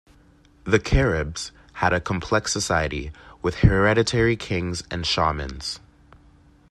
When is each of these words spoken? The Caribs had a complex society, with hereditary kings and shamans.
The 0.63 0.79
Caribs 0.79 1.51
had 1.73 1.93
a 1.93 1.99
complex 2.01 2.51
society, 2.51 3.11
with 3.43 3.57
hereditary 3.59 4.35
kings 4.35 4.81
and 4.89 5.05
shamans. 5.05 5.79